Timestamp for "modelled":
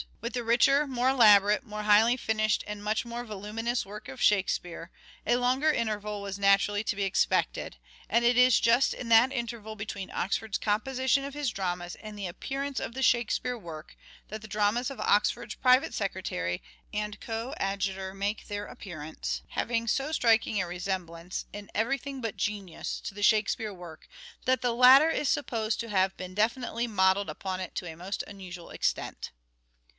26.87-27.29